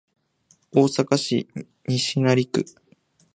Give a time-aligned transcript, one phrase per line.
[0.71, 1.47] 大阪市
[1.85, 2.65] 西成区